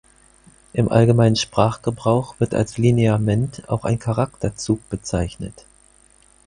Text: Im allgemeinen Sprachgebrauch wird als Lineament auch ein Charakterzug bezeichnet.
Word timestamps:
Im 0.73 0.91
allgemeinen 0.91 1.35
Sprachgebrauch 1.35 2.33
wird 2.39 2.55
als 2.55 2.79
Lineament 2.79 3.69
auch 3.69 3.83
ein 3.85 3.99
Charakterzug 3.99 4.89
bezeichnet. 4.89 5.63